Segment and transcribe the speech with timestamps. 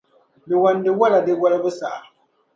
[0.47, 2.07] di wandi wala di walibu saha.